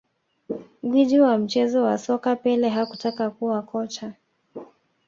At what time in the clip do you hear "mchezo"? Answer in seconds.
1.37-1.83